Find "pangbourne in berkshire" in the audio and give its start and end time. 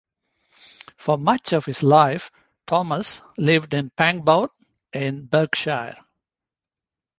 3.91-5.95